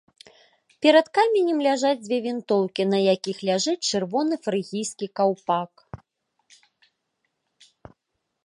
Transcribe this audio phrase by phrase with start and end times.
[0.83, 5.87] Перад каменем ляжаць дзве вінтоўкі, на якіх ляжыць чырвоны фрыгійскі каўпак.